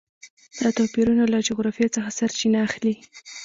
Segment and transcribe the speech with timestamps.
[0.61, 2.93] دا توپیرونه له جغرافیې څخه سرچینه اخلي.